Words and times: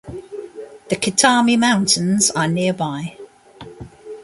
The 0.89 0.95
Kitami 0.95 1.59
Mountains 1.59 2.31
are 2.31 2.47
nearby. 2.47 3.15